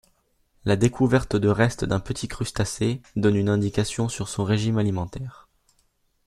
La 0.65 0.77
découverte 0.77 1.35
de 1.35 1.47
restes 1.47 1.85
d'un 1.85 1.99
petit 1.99 2.27
crustacé 2.27 3.03
donne 3.15 3.35
une 3.35 3.49
indication 3.49 4.09
sur 4.09 4.29
son 4.29 4.43
régime 4.43 4.79
alimentaire. 4.79 5.47